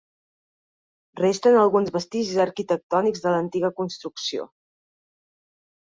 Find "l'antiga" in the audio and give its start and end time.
3.35-3.73